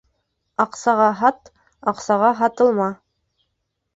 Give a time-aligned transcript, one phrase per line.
[0.63, 1.51] Аҡсаға һат,
[1.93, 2.87] аҡсаға һатылма.